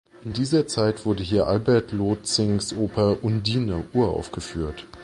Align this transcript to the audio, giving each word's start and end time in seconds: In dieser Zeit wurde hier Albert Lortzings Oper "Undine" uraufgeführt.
In 0.23 0.33
dieser 0.33 0.65
Zeit 0.65 1.05
wurde 1.05 1.21
hier 1.21 1.45
Albert 1.45 1.91
Lortzings 1.91 2.73
Oper 2.73 3.23
"Undine" 3.23 3.83
uraufgeführt. 3.93 4.87